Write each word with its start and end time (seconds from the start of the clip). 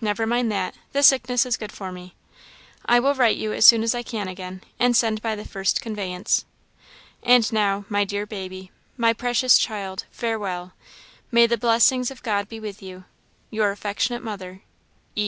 Never 0.00 0.26
mind 0.26 0.50
that; 0.52 0.76
the 0.92 1.02
sickness 1.02 1.44
is 1.44 1.58
good 1.58 1.70
for 1.70 1.92
me. 1.92 2.14
"I 2.86 2.98
will 2.98 3.12
write 3.14 3.36
you 3.36 3.52
as 3.52 3.66
soon 3.66 3.82
as 3.82 3.94
I 3.94 4.02
can 4.02 4.26
again, 4.26 4.62
and 4.78 4.96
send 4.96 5.20
by 5.20 5.36
the 5.36 5.44
first 5.44 5.82
conveyance. 5.82 6.46
"And 7.22 7.52
now, 7.52 7.84
my 7.90 8.04
dear 8.04 8.24
baby 8.24 8.70
my 8.96 9.12
precious 9.12 9.58
child 9.58 10.06
farewell! 10.10 10.72
May 11.30 11.46
the 11.46 11.58
blessings 11.58 12.10
of 12.10 12.22
God 12.22 12.48
be 12.48 12.58
with 12.58 12.80
you! 12.82 13.04
Your 13.50 13.70
affectionate 13.70 14.22
mother, 14.24 14.62
"E. 15.14 15.24